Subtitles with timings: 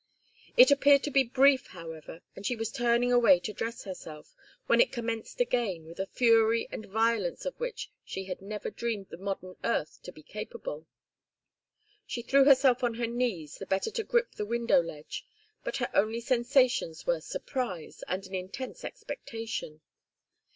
[0.57, 4.33] It appeared to be brief, however, and she was turning away to dress herself,
[4.65, 9.09] when it commenced again with a fury and violence of which she had never dreamed
[9.11, 10.87] the modern earth to be capable.
[12.07, 15.23] She threw herself on her knees the better to grip the window ledge,
[15.63, 19.81] but her only sensations were surprise and an intense expectation.